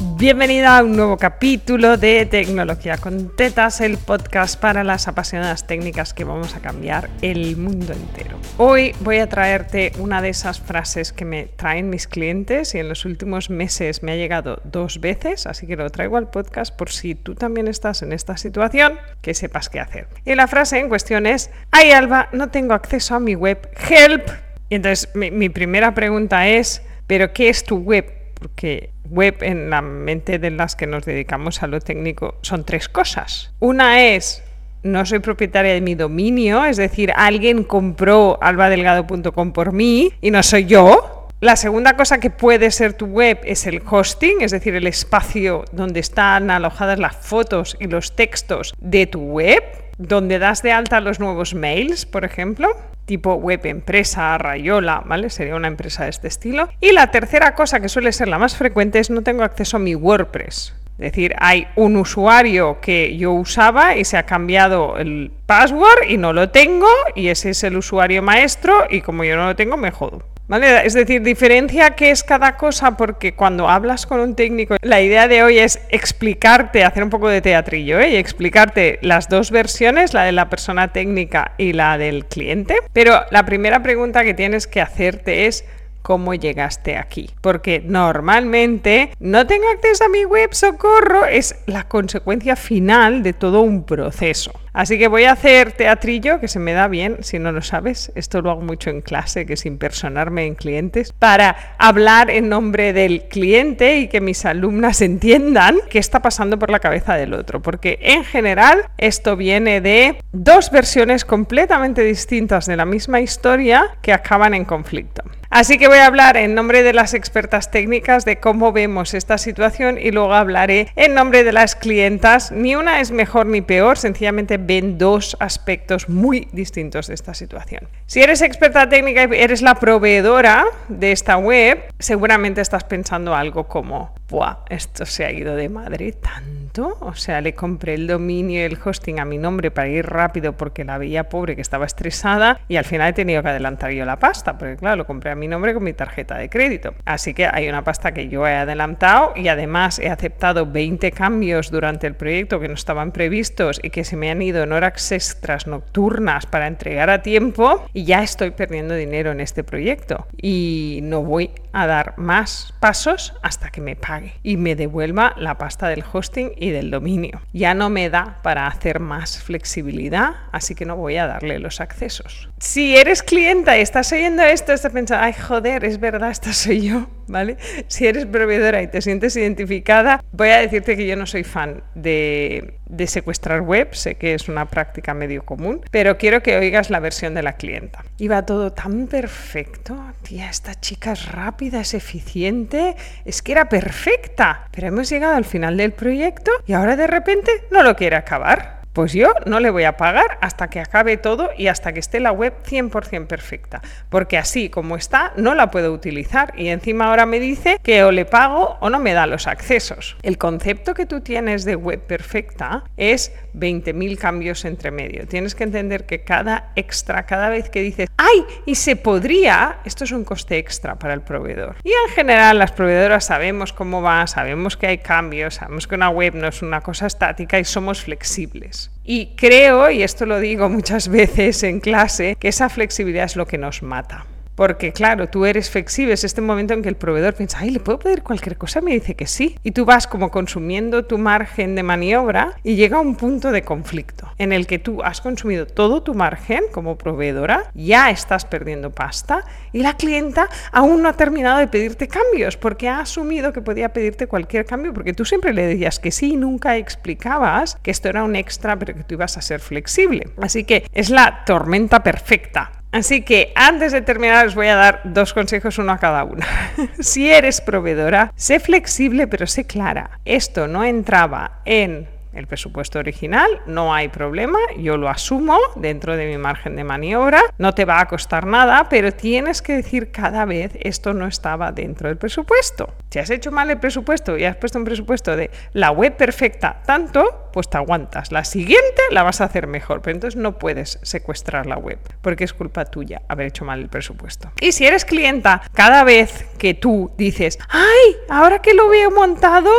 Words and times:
Bienvenida 0.00 0.78
a 0.78 0.84
un 0.84 0.94
nuevo 0.94 1.16
capítulo 1.16 1.96
de 1.96 2.24
Tecnología 2.24 2.98
con 2.98 3.34
Tetas, 3.34 3.80
el 3.80 3.98
podcast 3.98 4.60
para 4.60 4.84
las 4.84 5.08
apasionadas 5.08 5.66
técnicas 5.66 6.14
que 6.14 6.22
vamos 6.22 6.54
a 6.54 6.60
cambiar 6.60 7.10
el 7.20 7.56
mundo 7.56 7.92
entero. 7.92 8.38
Hoy 8.58 8.94
voy 9.00 9.18
a 9.18 9.28
traerte 9.28 9.90
una 9.98 10.22
de 10.22 10.28
esas 10.28 10.60
frases 10.60 11.12
que 11.12 11.24
me 11.24 11.46
traen 11.46 11.90
mis 11.90 12.06
clientes 12.06 12.76
y 12.76 12.78
en 12.78 12.88
los 12.88 13.04
últimos 13.06 13.50
meses 13.50 14.04
me 14.04 14.12
ha 14.12 14.16
llegado 14.16 14.62
dos 14.62 15.00
veces, 15.00 15.48
así 15.48 15.66
que 15.66 15.74
lo 15.74 15.90
traigo 15.90 16.16
al 16.16 16.30
podcast 16.30 16.72
por 16.76 16.90
si 16.90 17.16
tú 17.16 17.34
también 17.34 17.66
estás 17.66 18.02
en 18.02 18.12
esta 18.12 18.36
situación, 18.36 19.00
que 19.20 19.34
sepas 19.34 19.68
qué 19.68 19.80
hacer. 19.80 20.06
Y 20.24 20.36
la 20.36 20.46
frase 20.46 20.78
en 20.78 20.88
cuestión 20.88 21.26
es, 21.26 21.50
ay 21.72 21.90
Alba, 21.90 22.28
no 22.32 22.50
tengo 22.50 22.74
acceso 22.74 23.16
a 23.16 23.20
mi 23.20 23.34
web, 23.34 23.68
help. 23.90 24.28
Y 24.68 24.76
entonces 24.76 25.08
mi, 25.16 25.32
mi 25.32 25.48
primera 25.48 25.92
pregunta 25.92 26.46
es, 26.46 26.82
¿pero 27.08 27.32
qué 27.32 27.48
es 27.48 27.64
tu 27.64 27.78
web? 27.78 28.17
Porque 28.38 28.90
web 29.08 29.38
en 29.42 29.70
la 29.70 29.82
mente 29.82 30.38
de 30.38 30.50
las 30.50 30.76
que 30.76 30.86
nos 30.86 31.04
dedicamos 31.04 31.62
a 31.62 31.66
lo 31.66 31.80
técnico 31.80 32.36
son 32.42 32.64
tres 32.64 32.88
cosas. 32.88 33.52
Una 33.58 34.04
es 34.04 34.42
no 34.82 35.04
soy 35.04 35.18
propietaria 35.18 35.72
de 35.74 35.80
mi 35.80 35.94
dominio, 35.94 36.64
es 36.64 36.76
decir, 36.76 37.12
alguien 37.16 37.64
compró 37.64 38.38
albadelgado.com 38.40 39.52
por 39.52 39.72
mí 39.72 40.12
y 40.20 40.30
no 40.30 40.42
soy 40.42 40.66
yo. 40.66 41.28
La 41.40 41.54
segunda 41.54 41.96
cosa 41.96 42.18
que 42.18 42.30
puede 42.30 42.70
ser 42.72 42.94
tu 42.94 43.06
web 43.06 43.38
es 43.44 43.66
el 43.66 43.80
hosting, 43.88 44.40
es 44.40 44.50
decir, 44.50 44.74
el 44.74 44.88
espacio 44.88 45.64
donde 45.70 46.00
están 46.00 46.50
alojadas 46.50 46.98
las 46.98 47.16
fotos 47.16 47.76
y 47.78 47.86
los 47.86 48.16
textos 48.16 48.74
de 48.80 49.06
tu 49.06 49.20
web, 49.20 49.62
donde 49.98 50.38
das 50.38 50.62
de 50.62 50.72
alta 50.72 51.00
los 51.00 51.20
nuevos 51.20 51.54
mails, 51.54 52.06
por 52.06 52.24
ejemplo 52.24 52.68
tipo 53.08 53.34
web 53.36 53.64
empresa, 53.64 54.36
Rayola, 54.36 55.02
¿vale? 55.04 55.30
Sería 55.30 55.56
una 55.56 55.66
empresa 55.66 56.04
de 56.04 56.10
este 56.10 56.28
estilo. 56.28 56.68
Y 56.78 56.92
la 56.92 57.10
tercera 57.10 57.54
cosa 57.54 57.80
que 57.80 57.88
suele 57.88 58.12
ser 58.12 58.28
la 58.28 58.38
más 58.38 58.54
frecuente 58.54 58.98
es 59.00 59.08
no 59.08 59.22
tengo 59.22 59.42
acceso 59.42 59.78
a 59.78 59.80
mi 59.80 59.94
WordPress. 59.94 60.74
Es 60.98 61.12
decir, 61.12 61.34
hay 61.38 61.68
un 61.76 61.96
usuario 61.96 62.80
que 62.80 63.16
yo 63.16 63.32
usaba 63.32 63.96
y 63.96 64.04
se 64.04 64.16
ha 64.16 64.24
cambiado 64.24 64.98
el 64.98 65.32
password 65.46 66.08
y 66.08 66.18
no 66.18 66.32
lo 66.32 66.50
tengo 66.50 66.88
y 67.14 67.28
ese 67.28 67.50
es 67.50 67.64
el 67.64 67.76
usuario 67.76 68.20
maestro 68.20 68.74
y 68.90 69.00
como 69.00 69.24
yo 69.24 69.36
no 69.36 69.46
lo 69.46 69.56
tengo 69.56 69.76
me 69.76 69.90
jodo. 69.90 70.22
Es 70.50 70.94
decir, 70.94 71.22
diferencia 71.22 71.90
qué 71.90 72.10
es 72.10 72.24
cada 72.24 72.56
cosa 72.56 72.96
porque 72.96 73.34
cuando 73.34 73.68
hablas 73.68 74.06
con 74.06 74.20
un 74.20 74.34
técnico, 74.34 74.76
la 74.80 75.02
idea 75.02 75.28
de 75.28 75.42
hoy 75.42 75.58
es 75.58 75.78
explicarte, 75.90 76.84
hacer 76.84 77.04
un 77.04 77.10
poco 77.10 77.28
de 77.28 77.42
teatrillo 77.42 78.00
¿eh? 78.00 78.12
y 78.12 78.16
explicarte 78.16 78.98
las 79.02 79.28
dos 79.28 79.50
versiones, 79.50 80.14
la 80.14 80.24
de 80.24 80.32
la 80.32 80.48
persona 80.48 80.88
técnica 80.88 81.52
y 81.58 81.74
la 81.74 81.98
del 81.98 82.24
cliente. 82.24 82.76
Pero 82.94 83.20
la 83.30 83.44
primera 83.44 83.82
pregunta 83.82 84.24
que 84.24 84.32
tienes 84.32 84.66
que 84.66 84.80
hacerte 84.80 85.46
es 85.46 85.66
cómo 86.00 86.32
llegaste 86.32 86.96
aquí. 86.96 87.28
Porque 87.42 87.82
normalmente 87.84 89.10
no 89.20 89.46
tengo 89.46 89.68
acceso 89.68 90.04
a 90.04 90.08
mi 90.08 90.24
web, 90.24 90.54
socorro, 90.54 91.26
es 91.26 91.56
la 91.66 91.86
consecuencia 91.86 92.56
final 92.56 93.22
de 93.22 93.34
todo 93.34 93.60
un 93.60 93.84
proceso. 93.84 94.52
Así 94.78 94.96
que 94.96 95.08
voy 95.08 95.24
a 95.24 95.32
hacer 95.32 95.72
teatrillo, 95.72 96.38
que 96.38 96.46
se 96.46 96.60
me 96.60 96.72
da 96.72 96.86
bien, 96.86 97.16
si 97.22 97.40
no 97.40 97.50
lo 97.50 97.62
sabes. 97.62 98.12
Esto 98.14 98.42
lo 98.42 98.52
hago 98.52 98.60
mucho 98.60 98.90
en 98.90 99.00
clase, 99.00 99.44
que 99.44 99.56
sin 99.56 99.76
personarme 99.76 100.46
en 100.46 100.54
clientes, 100.54 101.12
para 101.12 101.74
hablar 101.78 102.30
en 102.30 102.48
nombre 102.48 102.92
del 102.92 103.24
cliente 103.24 103.98
y 103.98 104.06
que 104.06 104.20
mis 104.20 104.44
alumnas 104.44 105.02
entiendan 105.02 105.78
qué 105.90 105.98
está 105.98 106.22
pasando 106.22 106.60
por 106.60 106.70
la 106.70 106.78
cabeza 106.78 107.16
del 107.16 107.34
otro. 107.34 107.60
Porque 107.60 107.98
en 108.00 108.22
general 108.22 108.84
esto 108.98 109.34
viene 109.34 109.80
de 109.80 110.22
dos 110.30 110.70
versiones 110.70 111.24
completamente 111.24 112.04
distintas 112.04 112.66
de 112.66 112.76
la 112.76 112.84
misma 112.84 113.20
historia 113.20 113.98
que 114.00 114.12
acaban 114.12 114.54
en 114.54 114.64
conflicto. 114.64 115.24
Así 115.50 115.78
que 115.78 115.88
voy 115.88 115.96
a 115.96 116.06
hablar 116.06 116.36
en 116.36 116.54
nombre 116.54 116.82
de 116.82 116.92
las 116.92 117.14
expertas 117.14 117.70
técnicas 117.70 118.26
de 118.26 118.38
cómo 118.38 118.70
vemos 118.70 119.14
esta 119.14 119.38
situación 119.38 119.98
y 119.98 120.10
luego 120.10 120.34
hablaré 120.34 120.88
en 120.94 121.14
nombre 121.14 121.42
de 121.42 121.52
las 121.52 121.74
clientas. 121.74 122.52
Ni 122.52 122.76
una 122.76 123.00
es 123.00 123.12
mejor 123.12 123.46
ni 123.46 123.62
peor, 123.62 123.96
sencillamente 123.96 124.58
ven 124.68 124.98
dos 124.98 125.34
aspectos 125.40 126.10
muy 126.10 126.46
distintos 126.52 127.06
de 127.06 127.14
esta 127.14 127.32
situación. 127.32 127.88
Si 128.06 128.20
eres 128.20 128.42
experta 128.42 128.86
técnica 128.88 129.24
y 129.24 129.28
eres 129.40 129.62
la 129.62 129.74
proveedora 129.76 130.66
de 130.88 131.10
esta 131.10 131.38
web, 131.38 131.82
seguramente 131.98 132.60
estás 132.60 132.84
pensando 132.84 133.34
algo 133.34 133.66
como, 133.66 134.14
Buah, 134.28 134.58
esto 134.68 135.06
se 135.06 135.24
ha 135.24 135.32
ido 135.32 135.56
de 135.56 135.70
madre 135.70 136.12
tanto. 136.12 136.98
O 137.00 137.14
sea, 137.14 137.40
le 137.40 137.54
compré 137.54 137.94
el 137.94 138.06
dominio 138.06 138.60
y 138.60 138.64
el 138.64 138.78
hosting 138.82 139.20
a 139.20 139.24
mi 139.24 139.38
nombre 139.38 139.70
para 139.70 139.88
ir 139.88 140.04
rápido 140.04 140.52
porque 140.52 140.84
la 140.84 140.98
veía 140.98 141.30
pobre 141.30 141.56
que 141.56 141.62
estaba 141.62 141.86
estresada 141.86 142.60
y 142.68 142.76
al 142.76 142.84
final 142.84 143.08
he 143.08 143.12
tenido 143.14 143.42
que 143.42 143.48
adelantar 143.48 143.90
yo 143.92 144.04
la 144.04 144.18
pasta, 144.18 144.58
porque 144.58 144.76
claro, 144.76 144.96
lo 144.96 145.06
compré 145.06 145.30
a 145.30 145.34
mi 145.34 145.48
nombre 145.48 145.72
con 145.72 145.82
mi 145.82 145.94
tarjeta 145.94 146.36
de 146.36 146.50
crédito. 146.50 146.94
Así 147.06 147.32
que 147.32 147.48
hay 147.50 147.68
una 147.70 147.84
pasta 147.84 148.12
que 148.12 148.28
yo 148.28 148.46
he 148.46 148.54
adelantado 148.54 149.32
y 149.34 149.48
además 149.48 149.98
he 149.98 150.10
aceptado 150.10 150.66
20 150.66 151.10
cambios 151.12 151.70
durante 151.70 152.06
el 152.06 152.14
proyecto 152.14 152.60
que 152.60 152.68
no 152.68 152.74
estaban 152.74 153.12
previstos 153.12 153.80
y 153.82 153.88
que 153.88 154.04
se 154.04 154.16
me 154.16 154.30
han 154.30 154.42
ido 154.42 154.62
en 154.62 154.72
horas 154.72 155.10
extras 155.10 155.66
nocturnas 155.66 156.44
para 156.44 156.66
entregar 156.66 157.08
a 157.08 157.22
tiempo 157.22 157.86
y 157.94 158.04
ya 158.04 158.22
estoy 158.22 158.50
perdiendo 158.50 158.94
dinero 158.94 159.32
en 159.32 159.40
este 159.40 159.64
proyecto 159.64 160.26
y 160.36 161.00
no 161.02 161.22
voy 161.22 161.50
a 161.72 161.86
dar 161.86 162.14
más 162.18 162.74
pasos 162.80 163.34
hasta 163.42 163.70
que 163.70 163.80
me 163.80 163.96
y 164.42 164.56
me 164.56 164.76
devuelva 164.76 165.34
la 165.36 165.58
pasta 165.58 165.88
del 165.88 166.04
hosting 166.12 166.52
y 166.56 166.70
del 166.70 166.90
dominio. 166.90 167.40
Ya 167.52 167.74
no 167.74 167.90
me 167.90 168.10
da 168.10 168.38
para 168.42 168.66
hacer 168.66 169.00
más 169.00 169.38
flexibilidad, 169.42 170.34
así 170.52 170.74
que 170.74 170.84
no 170.84 170.96
voy 170.96 171.16
a 171.16 171.26
darle 171.26 171.58
los 171.58 171.80
accesos. 171.80 172.48
Si 172.58 172.96
eres 172.96 173.22
clienta 173.22 173.78
y 173.78 173.80
estás 173.80 174.12
oyendo 174.12 174.42
esto, 174.42 174.72
estás 174.72 174.92
pensando, 174.92 175.24
ay 175.24 175.32
joder, 175.32 175.84
es 175.84 176.00
verdad, 176.00 176.30
esta 176.30 176.52
soy 176.52 176.88
yo, 176.88 177.08
¿vale? 177.28 177.56
Si 177.86 178.06
eres 178.06 178.26
proveedora 178.26 178.82
y 178.82 178.88
te 178.88 179.00
sientes 179.00 179.36
identificada, 179.36 180.24
voy 180.32 180.48
a 180.48 180.58
decirte 180.58 180.96
que 180.96 181.06
yo 181.06 181.16
no 181.16 181.26
soy 181.26 181.44
fan 181.44 181.82
de, 181.94 182.74
secuestrar 183.06 183.60
web, 183.60 183.94
sé 183.94 184.16
que 184.16 184.34
es 184.34 184.48
una 184.48 184.66
práctica 184.66 185.14
medio 185.14 185.44
común, 185.44 185.80
pero 185.90 186.18
quiero 186.18 186.42
que 186.42 186.56
oigas 186.56 186.90
la 186.90 187.00
versión 187.00 187.34
de 187.34 187.42
la 187.42 187.54
clienta. 187.54 188.04
Iba 188.18 188.44
todo 188.44 188.72
tan 188.72 189.06
perfecto, 189.06 189.96
tía, 190.22 190.50
esta 190.50 190.74
chica 190.74 191.12
es 191.12 191.30
rápida, 191.30 191.80
es 191.80 191.94
eficiente, 191.94 192.96
es 193.24 193.42
que 193.42 193.52
era 193.52 193.68
perfecta, 193.68 194.68
pero 194.72 194.88
hemos 194.88 195.08
llegado 195.08 195.36
al 195.36 195.44
final 195.44 195.76
del 195.76 195.92
proyecto 195.92 196.50
y 196.66 196.72
ahora 196.72 196.96
de 196.96 197.06
repente 197.06 197.50
no 197.70 197.82
lo 197.82 197.96
quiere 197.96 198.16
acabar. 198.16 198.77
Pues 198.92 199.12
yo 199.12 199.32
no 199.46 199.60
le 199.60 199.70
voy 199.70 199.84
a 199.84 199.96
pagar 199.96 200.38
hasta 200.40 200.68
que 200.68 200.80
acabe 200.80 201.16
todo 201.16 201.50
y 201.56 201.68
hasta 201.68 201.92
que 201.92 202.00
esté 202.00 202.20
la 202.20 202.32
web 202.32 202.54
100% 202.64 203.26
perfecta, 203.26 203.80
porque 204.08 204.38
así 204.38 204.70
como 204.70 204.96
está 204.96 205.32
no 205.36 205.54
la 205.54 205.70
puedo 205.70 205.92
utilizar 205.92 206.52
y 206.56 206.68
encima 206.68 207.06
ahora 207.06 207.26
me 207.26 207.38
dice 207.38 207.78
que 207.82 208.02
o 208.04 208.10
le 208.10 208.24
pago 208.24 208.76
o 208.80 208.90
no 208.90 208.98
me 208.98 209.12
da 209.12 209.26
los 209.26 209.46
accesos. 209.46 210.16
El 210.22 210.38
concepto 210.38 210.94
que 210.94 211.06
tú 211.06 211.20
tienes 211.20 211.64
de 211.64 211.76
web 211.76 212.00
perfecta 212.00 212.84
es 212.96 213.32
20.000 213.54 214.18
cambios 214.18 214.64
entre 214.64 214.90
medio. 214.90 215.26
Tienes 215.26 215.54
que 215.54 215.64
entender 215.64 216.06
que 216.06 216.22
cada 216.22 216.72
extra, 216.76 217.26
cada 217.26 217.48
vez 217.48 217.70
que 217.70 217.82
dices, 217.82 218.08
¡ay! 218.16 218.44
Y 218.66 218.74
se 218.74 218.96
podría, 218.96 219.78
esto 219.84 220.04
es 220.04 220.12
un 220.12 220.24
coste 220.24 220.58
extra 220.58 220.98
para 220.98 221.14
el 221.14 221.22
proveedor. 221.22 221.76
Y 221.84 221.90
en 221.90 222.14
general 222.14 222.58
las 222.58 222.72
proveedoras 222.72 223.26
sabemos 223.26 223.72
cómo 223.72 224.02
va, 224.02 224.26
sabemos 224.26 224.76
que 224.76 224.86
hay 224.86 224.98
cambios, 224.98 225.56
sabemos 225.56 225.86
que 225.86 225.94
una 225.94 226.10
web 226.10 226.34
no 226.34 226.48
es 226.48 226.62
una 226.62 226.80
cosa 226.80 227.06
estática 227.06 227.58
y 227.58 227.64
somos 227.64 228.02
flexibles. 228.02 228.77
Y 229.04 229.34
creo, 229.36 229.90
y 229.90 230.02
esto 230.02 230.26
lo 230.26 230.38
digo 230.38 230.68
muchas 230.68 231.08
veces 231.20 231.62
en 231.62 231.80
clase, 231.80 232.36
que 232.38 232.48
esa 232.48 232.68
flexibilidad 232.68 233.24
es 233.24 233.36
lo 233.36 233.46
que 233.46 233.58
nos 233.58 233.82
mata. 233.82 234.26
Porque 234.58 234.92
claro, 234.92 235.28
tú 235.28 235.46
eres 235.46 235.70
flexible, 235.70 236.14
es 236.14 236.24
este 236.24 236.40
momento 236.40 236.74
en 236.74 236.82
que 236.82 236.88
el 236.88 236.96
proveedor 236.96 237.32
piensa, 237.34 237.60
ay, 237.60 237.70
¿le 237.70 237.78
puedo 237.78 238.00
pedir 238.00 238.24
cualquier 238.24 238.56
cosa? 238.56 238.80
Me 238.80 238.90
dice 238.90 239.14
que 239.14 239.28
sí. 239.28 239.54
Y 239.62 239.70
tú 239.70 239.84
vas 239.84 240.08
como 240.08 240.32
consumiendo 240.32 241.04
tu 241.04 241.16
margen 241.16 241.76
de 241.76 241.84
maniobra 241.84 242.54
y 242.64 242.74
llega 242.74 242.98
un 242.98 243.14
punto 243.14 243.52
de 243.52 243.62
conflicto 243.62 244.32
en 244.36 244.52
el 244.52 244.66
que 244.66 244.80
tú 244.80 245.00
has 245.04 245.20
consumido 245.20 245.64
todo 245.64 246.02
tu 246.02 246.12
margen 246.12 246.64
como 246.72 246.98
proveedora, 246.98 247.70
ya 247.72 248.10
estás 248.10 248.44
perdiendo 248.46 248.90
pasta 248.90 249.44
y 249.72 249.78
la 249.78 249.96
clienta 249.96 250.48
aún 250.72 251.02
no 251.02 251.08
ha 251.08 251.12
terminado 251.12 251.58
de 251.58 251.68
pedirte 251.68 252.08
cambios 252.08 252.56
porque 252.56 252.88
ha 252.88 252.98
asumido 252.98 253.52
que 253.52 253.60
podía 253.60 253.92
pedirte 253.92 254.26
cualquier 254.26 254.64
cambio 254.64 254.92
porque 254.92 255.12
tú 255.12 255.24
siempre 255.24 255.54
le 255.54 255.68
decías 255.68 256.00
que 256.00 256.10
sí 256.10 256.32
y 256.32 256.36
nunca 256.36 256.76
explicabas 256.76 257.78
que 257.80 257.92
esto 257.92 258.08
era 258.08 258.24
un 258.24 258.34
extra 258.34 258.76
pero 258.76 258.96
que 258.96 259.04
tú 259.04 259.14
ibas 259.14 259.38
a 259.38 259.40
ser 259.40 259.60
flexible. 259.60 260.30
Así 260.42 260.64
que 260.64 260.84
es 260.92 261.10
la 261.10 261.44
tormenta 261.44 262.02
perfecta 262.02 262.72
Así 262.90 263.22
que 263.22 263.52
antes 263.54 263.92
de 263.92 264.00
terminar 264.00 264.46
os 264.46 264.54
voy 264.54 264.68
a 264.68 264.74
dar 264.74 265.00
dos 265.04 265.34
consejos, 265.34 265.78
uno 265.78 265.92
a 265.92 265.98
cada 265.98 266.24
una. 266.24 266.46
si 267.00 267.30
eres 267.30 267.60
proveedora, 267.60 268.32
sé 268.34 268.60
flexible 268.60 269.26
pero 269.26 269.46
sé 269.46 269.66
clara. 269.66 270.18
Esto 270.24 270.68
no 270.68 270.84
entraba 270.84 271.60
en 271.64 272.08
el 272.38 272.46
presupuesto 272.46 272.98
original, 272.98 273.48
no 273.66 273.94
hay 273.94 274.08
problema, 274.08 274.58
yo 274.78 274.96
lo 274.96 275.08
asumo 275.08 275.58
dentro 275.76 276.16
de 276.16 276.26
mi 276.26 276.38
margen 276.38 276.76
de 276.76 276.84
maniobra, 276.84 277.42
no 277.58 277.74
te 277.74 277.84
va 277.84 278.00
a 278.00 278.06
costar 278.06 278.46
nada, 278.46 278.88
pero 278.88 279.12
tienes 279.12 279.62
que 279.62 279.74
decir 279.74 280.10
cada 280.10 280.44
vez 280.44 280.72
esto 280.80 281.12
no 281.14 281.26
estaba 281.26 281.72
dentro 281.72 282.08
del 282.08 282.16
presupuesto. 282.16 282.94
Si 283.10 283.18
has 283.18 283.30
hecho 283.30 283.50
mal 283.50 283.70
el 283.70 283.78
presupuesto 283.78 284.36
y 284.36 284.44
has 284.44 284.56
puesto 284.56 284.78
un 284.78 284.84
presupuesto 284.84 285.36
de 285.36 285.50
la 285.72 285.90
web 285.90 286.16
perfecta 286.16 286.82
tanto, 286.84 287.48
pues 287.52 287.68
te 287.68 287.76
aguantas. 287.76 288.32
La 288.32 288.44
siguiente 288.44 289.02
la 289.10 289.22
vas 289.22 289.40
a 289.40 289.44
hacer 289.44 289.66
mejor, 289.66 290.02
pero 290.02 290.14
entonces 290.14 290.40
no 290.40 290.58
puedes 290.58 290.98
secuestrar 291.02 291.66
la 291.66 291.78
web 291.78 291.98
porque 292.22 292.44
es 292.44 292.52
culpa 292.52 292.84
tuya 292.84 293.22
haber 293.28 293.48
hecho 293.48 293.64
mal 293.64 293.80
el 293.80 293.88
presupuesto. 293.88 294.52
Y 294.60 294.72
si 294.72 294.86
eres 294.86 295.04
clienta, 295.04 295.62
cada 295.72 296.04
vez 296.04 296.46
que 296.58 296.74
tú 296.74 297.12
dices, 297.16 297.58
ay, 297.68 298.16
ahora 298.28 298.60
que 298.60 298.74
lo 298.74 298.88
veo 298.88 299.10
montado, 299.10 299.70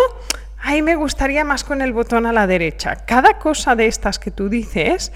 ay, 0.62 0.82
me 0.82 0.96
gustaría 0.96 1.44
más 1.44 1.64
con 1.64 1.82
el 1.82 1.94
botón 1.94 2.26
a 2.26 2.34
la 2.34 2.48
derecha. 2.48 2.98
Cada 3.06 3.40
cosa 3.40 3.76
de 3.76 3.88
estas 3.88 4.20
que 4.20 4.32
tú 4.32 4.50
dices 4.50 5.12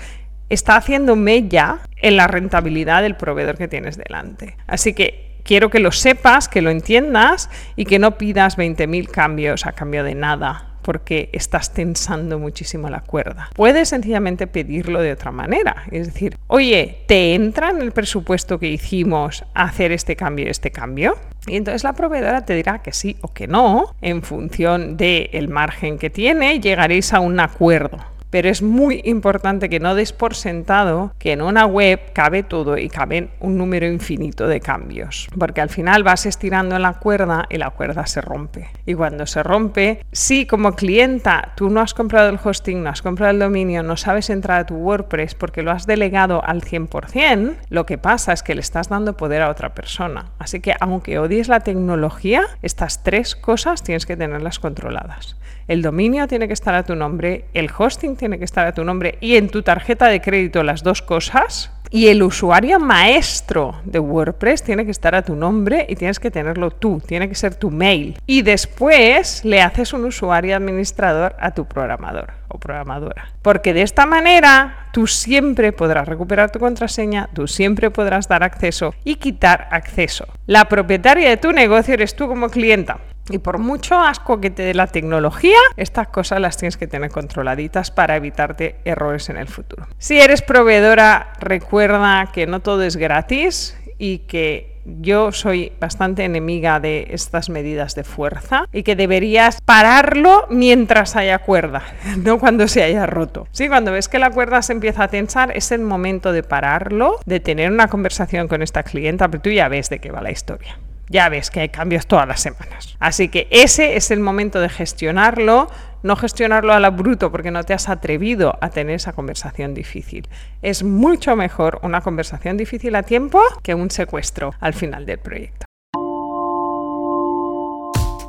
está 0.49 0.75
haciendo 0.75 1.15
mella 1.15 1.79
en 1.97 2.17
la 2.17 2.27
rentabilidad 2.27 3.01
del 3.01 3.15
proveedor 3.15 3.57
que 3.57 3.67
tienes 3.67 3.97
delante. 3.97 4.57
Así 4.67 4.93
que 4.93 5.39
quiero 5.43 5.69
que 5.69 5.79
lo 5.79 5.91
sepas, 5.91 6.47
que 6.47 6.61
lo 6.61 6.69
entiendas 6.69 7.49
y 7.75 7.85
que 7.85 7.99
no 7.99 8.17
pidas 8.17 8.57
20.000 8.57 9.09
cambios 9.09 9.65
a 9.65 9.71
cambio 9.73 10.03
de 10.03 10.15
nada 10.15 10.72
porque 10.83 11.29
estás 11.33 11.73
tensando 11.73 12.37
muchísimo 12.37 12.89
la 12.89 12.99
cuerda. 12.99 13.49
Puedes 13.55 13.89
sencillamente 13.89 14.45
pedirlo 14.47 15.01
de 15.01 15.13
otra 15.13 15.31
manera. 15.31 15.83
Es 15.91 16.13
decir, 16.13 16.37
oye, 16.47 17.03
¿te 17.07 17.33
entra 17.33 17.69
en 17.69 17.81
el 17.81 17.91
presupuesto 17.91 18.59
que 18.59 18.69
hicimos 18.69 19.43
hacer 19.53 19.91
este 19.91 20.15
cambio 20.15 20.45
y 20.45 20.49
este 20.49 20.71
cambio? 20.71 21.17
Y 21.47 21.55
entonces 21.55 21.83
la 21.83 21.93
proveedora 21.93 22.45
te 22.45 22.55
dirá 22.55 22.81
que 22.81 22.93
sí 22.93 23.17
o 23.21 23.33
que 23.33 23.47
no, 23.47 23.95
en 24.01 24.21
función 24.21 24.95
del 24.95 25.49
margen 25.49 25.97
que 25.97 26.09
tiene, 26.09 26.59
llegaréis 26.59 27.13
a 27.13 27.19
un 27.19 27.39
acuerdo 27.39 28.12
pero 28.33 28.49
es 28.49 28.63
muy 28.63 28.99
importante 29.03 29.69
que 29.69 29.79
no 29.79 29.93
des 29.93 30.11
por 30.11 30.33
sentado 30.33 31.13
que 31.19 31.33
en 31.33 31.43
una 31.43 31.67
web 31.67 31.99
cabe 32.13 32.41
todo 32.41 32.79
y 32.79 32.89
caben 32.89 33.29
un 33.39 33.59
número 33.59 33.85
infinito 33.85 34.47
de 34.47 34.59
cambios, 34.59 35.27
porque 35.37 35.61
al 35.61 35.69
final 35.69 36.01
vas 36.01 36.25
estirando 36.25 36.79
la 36.79 36.93
cuerda 36.93 37.45
y 37.51 37.57
la 37.57 37.69
cuerda 37.69 38.07
se 38.07 38.21
rompe. 38.21 38.71
Y 38.87 38.95
cuando 38.95 39.27
se 39.27 39.43
rompe, 39.43 40.03
si 40.11 40.47
como 40.47 40.73
clienta 40.73 41.53
tú 41.55 41.69
no 41.69 41.79
has 41.79 41.93
comprado 41.93 42.27
el 42.29 42.39
hosting, 42.43 42.81
no 42.81 42.89
has 42.89 43.03
comprado 43.03 43.33
el 43.33 43.37
dominio, 43.37 43.83
no 43.83 43.97
sabes 43.97 44.31
entrar 44.31 44.61
a 44.61 44.65
tu 44.65 44.77
WordPress 44.77 45.35
porque 45.35 45.61
lo 45.61 45.69
has 45.69 45.85
delegado 45.85 46.43
al 46.43 46.63
100%, 46.63 47.53
lo 47.69 47.85
que 47.85 47.99
pasa 47.99 48.33
es 48.33 48.41
que 48.41 48.55
le 48.55 48.61
estás 48.61 48.89
dando 48.89 49.15
poder 49.15 49.43
a 49.43 49.51
otra 49.51 49.75
persona. 49.75 50.31
Así 50.39 50.59
que 50.59 50.73
aunque 50.79 51.19
odies 51.19 51.49
la 51.49 51.59
tecnología, 51.59 52.47
estas 52.63 53.03
tres 53.03 53.35
cosas 53.35 53.83
tienes 53.83 54.07
que 54.07 54.17
tenerlas 54.17 54.57
controladas. 54.57 55.37
El 55.67 55.81
dominio 55.81 56.27
tiene 56.27 56.47
que 56.47 56.53
estar 56.53 56.75
a 56.75 56.83
tu 56.83 56.95
nombre, 56.95 57.45
el 57.53 57.69
hosting 57.77 58.17
tiene 58.23 58.39
que 58.39 58.45
estar 58.45 58.65
a 58.65 58.71
tu 58.71 58.85
nombre 58.85 59.17
y 59.19 59.35
en 59.35 59.49
tu 59.49 59.63
tarjeta 59.63 60.07
de 60.07 60.21
crédito 60.21 60.63
las 60.63 60.81
dos 60.81 61.01
cosas. 61.01 61.73
Y 61.89 62.07
el 62.07 62.23
usuario 62.23 62.79
maestro 62.79 63.81
de 63.83 63.99
WordPress 63.99 64.63
tiene 64.63 64.85
que 64.85 64.91
estar 64.91 65.13
a 65.13 65.23
tu 65.23 65.35
nombre 65.35 65.85
y 65.89 65.97
tienes 65.97 66.21
que 66.21 66.31
tenerlo 66.31 66.71
tú, 66.71 67.01
tiene 67.05 67.27
que 67.27 67.35
ser 67.35 67.55
tu 67.55 67.69
mail. 67.69 68.17
Y 68.25 68.41
después 68.41 69.43
le 69.43 69.61
haces 69.61 69.91
un 69.91 70.05
usuario 70.05 70.55
administrador 70.55 71.35
a 71.37 71.51
tu 71.51 71.65
programador 71.65 72.31
o 72.47 72.57
programadora. 72.57 73.27
Porque 73.41 73.73
de 73.73 73.81
esta 73.81 74.05
manera 74.05 74.87
tú 74.93 75.05
siempre 75.05 75.73
podrás 75.73 76.07
recuperar 76.07 76.49
tu 76.49 76.59
contraseña, 76.59 77.27
tú 77.33 77.45
siempre 77.45 77.91
podrás 77.91 78.29
dar 78.29 78.43
acceso 78.43 78.95
y 79.03 79.15
quitar 79.15 79.67
acceso. 79.69 80.27
La 80.47 80.69
propietaria 80.69 81.27
de 81.27 81.35
tu 81.35 81.51
negocio 81.51 81.93
eres 81.93 82.15
tú 82.15 82.29
como 82.29 82.47
clienta. 82.47 82.99
Y 83.29 83.37
por 83.37 83.57
mucho 83.57 83.95
asco 83.95 84.41
que 84.41 84.49
te 84.49 84.63
dé 84.63 84.73
la 84.73 84.87
tecnología, 84.87 85.57
estas 85.77 86.09
cosas 86.09 86.41
las 86.41 86.57
tienes 86.57 86.77
que 86.77 86.87
tener 86.87 87.09
controladitas 87.09 87.91
para 87.91 88.15
evitarte 88.15 88.75
errores 88.85 89.29
en 89.29 89.37
el 89.37 89.47
futuro. 89.47 89.87
Si 89.97 90.19
eres 90.19 90.41
proveedora, 90.41 91.33
recuerda 91.39 92.29
que 92.33 92.47
no 92.47 92.59
todo 92.59 92.83
es 92.83 92.97
gratis 92.97 93.77
y 93.97 94.19
que 94.19 94.73
yo 94.85 95.31
soy 95.31 95.71
bastante 95.79 96.23
enemiga 96.23 96.79
de 96.79 97.07
estas 97.11 97.49
medidas 97.49 97.95
de 97.95 98.03
fuerza 98.03 98.67
y 98.73 98.83
que 98.83 98.95
deberías 98.95 99.61
pararlo 99.61 100.45
mientras 100.49 101.15
haya 101.15 101.39
cuerda, 101.39 101.83
no 102.17 102.39
cuando 102.39 102.67
se 102.67 102.83
haya 102.83 103.05
roto. 103.05 103.47
Sí, 103.51 103.67
cuando 103.67 103.91
ves 103.91 104.09
que 104.09 104.19
la 104.19 104.31
cuerda 104.31 104.61
se 104.61 104.73
empieza 104.73 105.03
a 105.03 105.07
tensar, 105.07 105.55
es 105.55 105.71
el 105.71 105.81
momento 105.81 106.31
de 106.31 106.43
pararlo, 106.43 107.19
de 107.25 107.39
tener 107.39 107.71
una 107.71 107.87
conversación 107.87 108.47
con 108.47 108.61
esta 108.61 108.83
clienta, 108.83 109.29
pero 109.29 109.41
tú 109.41 109.49
ya 109.49 109.67
ves 109.67 109.89
de 109.89 109.99
qué 109.99 110.11
va 110.11 110.21
la 110.21 110.31
historia. 110.31 110.77
Ya 111.09 111.29
ves 111.29 111.49
que 111.49 111.59
hay 111.59 111.69
cambios 111.69 112.07
todas 112.07 112.27
las 112.27 112.41
semanas. 112.41 112.95
Así 112.99 113.29
que 113.29 113.47
ese 113.51 113.95
es 113.95 114.11
el 114.11 114.19
momento 114.19 114.59
de 114.61 114.69
gestionarlo, 114.69 115.67
no 116.01 116.15
gestionarlo 116.15 116.73
a 116.73 116.79
la 116.79 116.89
bruto 116.89 117.31
porque 117.31 117.51
no 117.51 117.63
te 117.63 117.73
has 117.73 117.89
atrevido 117.89 118.57
a 118.61 118.69
tener 118.69 118.95
esa 118.95 119.13
conversación 119.13 119.73
difícil. 119.73 120.27
Es 120.61 120.83
mucho 120.83 121.35
mejor 121.35 121.79
una 121.83 122.01
conversación 122.01 122.57
difícil 122.57 122.95
a 122.95 123.03
tiempo 123.03 123.41
que 123.61 123.75
un 123.75 123.91
secuestro 123.91 124.53
al 124.59 124.73
final 124.73 125.05
del 125.05 125.19
proyecto. 125.19 125.65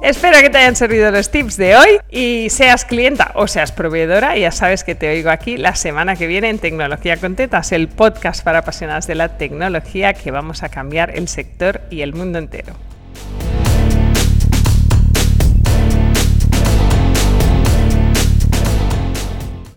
Espero 0.04 0.38
que 0.42 0.50
te 0.50 0.58
hayan 0.58 0.76
servido 0.76 1.10
los 1.10 1.30
tips 1.30 1.56
de 1.56 1.76
hoy 1.76 1.98
y 2.10 2.50
seas 2.50 2.84
clienta 2.84 3.32
o 3.36 3.48
seas 3.48 3.72
proveedora, 3.72 4.36
ya 4.36 4.50
sabes 4.50 4.84
que 4.84 4.94
te 4.94 5.08
oigo 5.08 5.30
aquí 5.30 5.56
la 5.56 5.74
semana 5.76 6.14
que 6.14 6.26
viene 6.26 6.50
en 6.50 6.58
Tecnología 6.58 7.16
con 7.16 7.36
Tetas, 7.36 7.72
el 7.72 7.88
podcast 7.88 8.44
para 8.44 8.58
apasionadas 8.58 9.06
de 9.06 9.14
la 9.14 9.38
tecnología 9.38 10.12
que 10.12 10.30
vamos 10.30 10.62
a 10.62 10.68
cambiar 10.68 11.16
el 11.16 11.26
sector 11.26 11.80
y 11.88 12.02
el 12.02 12.12
mundo 12.12 12.38
entero. 12.38 12.74